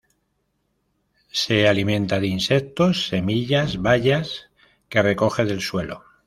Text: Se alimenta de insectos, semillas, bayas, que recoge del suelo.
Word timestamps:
Se 1.31 1.67
alimenta 1.67 2.19
de 2.19 2.25
insectos, 2.25 3.05
semillas, 3.09 3.79
bayas, 3.83 4.49
que 4.89 5.03
recoge 5.03 5.45
del 5.45 5.61
suelo. 5.61 6.01